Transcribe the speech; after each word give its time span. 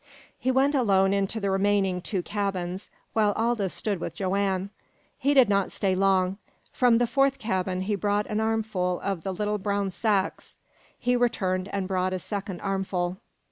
He 0.39 0.49
went 0.49 0.73
alone 0.73 1.13
into 1.13 1.39
the 1.39 1.51
remaining 1.51 2.01
two 2.01 2.23
cabins, 2.23 2.89
while 3.13 3.33
Aldous 3.35 3.71
stood 3.75 3.99
with 3.99 4.15
Joanne. 4.15 4.71
He 5.19 5.35
did 5.35 5.47
not 5.47 5.71
stay 5.71 5.93
long. 5.93 6.39
From 6.73 6.97
the 6.97 7.05
fourth 7.05 7.37
cabin 7.37 7.81
he 7.81 7.93
brought 7.93 8.25
an 8.25 8.39
armful 8.39 8.99
of 9.03 9.21
the 9.21 9.31
little 9.31 9.59
brown 9.59 9.91
sacks. 9.91 10.57
He 10.97 11.15
returned, 11.15 11.69
and 11.71 11.87
brought 11.87 12.13
a 12.13 12.17
second 12.17 12.61
armful. 12.61 13.17